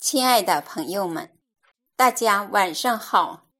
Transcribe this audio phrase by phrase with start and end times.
[0.00, 1.38] 亲爱的朋友们，
[1.94, 3.50] 大家晚上好，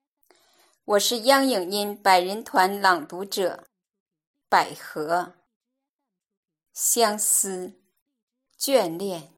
[0.86, 3.68] 我是央影音百人团朗读者
[4.48, 5.34] 百合。
[6.72, 7.74] 相思、
[8.58, 9.34] 眷恋、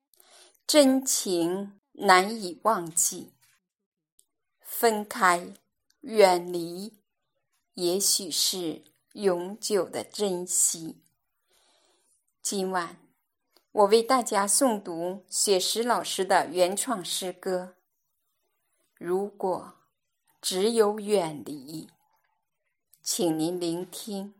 [0.65, 3.35] 真情难以忘记，
[4.61, 5.55] 分开、
[6.03, 7.03] 远离，
[7.75, 8.85] 也许是
[9.15, 11.03] 永久的珍惜。
[12.41, 13.02] 今晚。
[13.73, 17.75] 我为大家诵读雪石老师的原创诗歌。
[18.99, 19.79] 如果
[20.43, 21.89] 只有远离，
[23.03, 24.35] 请您聆听。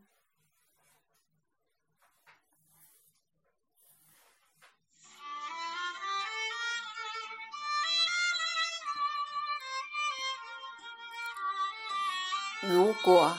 [12.61, 13.35] 如果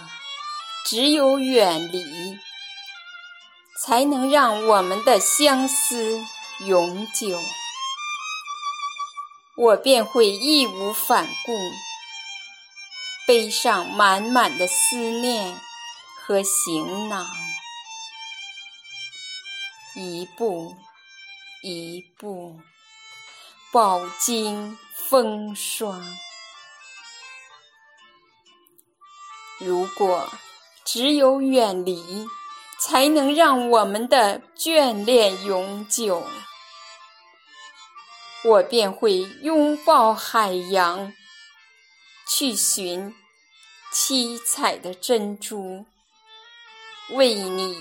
[0.84, 2.36] 只有远离。
[3.76, 6.24] 才能让我们的相思
[6.60, 7.40] 永久，
[9.56, 11.52] 我便会义无反顾，
[13.26, 15.60] 背上满满的思念
[16.24, 17.26] 和行囊，
[19.96, 20.76] 一步
[21.62, 22.60] 一步
[23.72, 26.00] 饱经风霜。
[29.58, 30.32] 如果
[30.84, 32.24] 只有远离。
[32.86, 36.22] 才能让我们的眷恋永久，
[38.44, 41.14] 我便会拥抱海洋，
[42.28, 43.16] 去寻
[43.90, 45.86] 七彩的珍珠，
[47.08, 47.74] 为你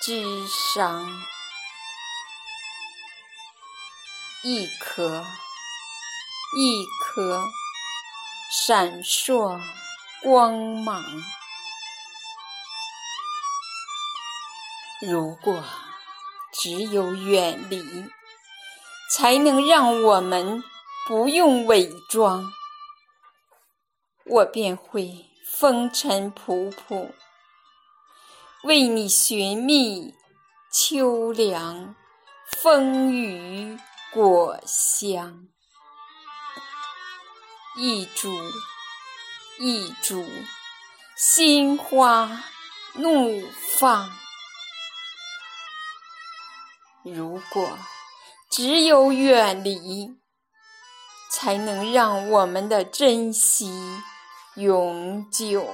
[0.00, 1.04] 织裳，
[4.44, 5.24] 一颗
[6.56, 7.44] 一颗
[8.64, 9.60] 闪烁
[10.22, 11.02] 光芒。
[15.02, 15.62] 如果
[16.54, 17.84] 只有远离，
[19.12, 20.64] 才能让我们
[21.06, 22.50] 不用伪装，
[24.24, 27.12] 我便会风尘仆仆，
[28.64, 30.14] 为你寻觅
[30.72, 31.94] 秋凉
[32.62, 33.78] 风雨
[34.14, 35.46] 果香，
[37.76, 38.34] 一株
[39.58, 40.26] 一株
[41.16, 42.44] 心花
[42.94, 43.46] 怒
[43.78, 44.25] 放。
[47.08, 47.78] 如果
[48.50, 50.18] 只有远离，
[51.30, 53.70] 才能让我们的珍惜
[54.56, 55.72] 永久，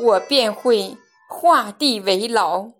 [0.00, 0.98] 我便会
[1.30, 2.72] 画地为牢，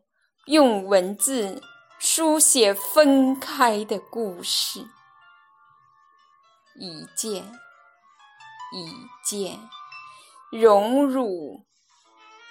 [0.45, 1.63] 用文字
[1.99, 4.87] 书写分开的故事，
[6.79, 7.51] 一件
[8.75, 9.59] 一件
[10.51, 11.65] 荣辱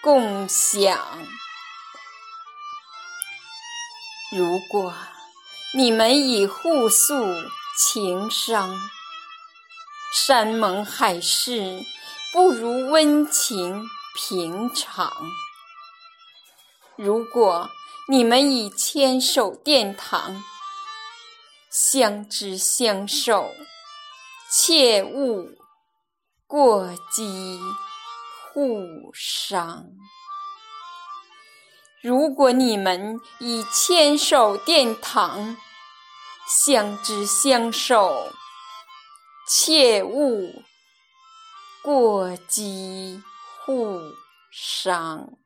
[0.01, 0.97] 共享。
[4.34, 4.94] 如果
[5.74, 7.14] 你们已互诉
[7.78, 8.80] 情伤，
[10.14, 11.84] 山盟海誓
[12.31, 13.84] 不如温情
[14.16, 15.12] 平常。
[16.96, 17.69] 如果
[18.08, 20.42] 你们已牵手殿堂，
[21.69, 23.52] 相知相守，
[24.50, 25.58] 切勿
[26.48, 27.59] 过激
[28.53, 29.88] 互伤。
[32.01, 35.56] 如果你们已牵手殿堂，
[36.47, 38.31] 相知相守，
[39.47, 40.63] 切勿
[41.84, 43.22] 过激
[43.63, 44.01] 互
[44.51, 45.41] 伤。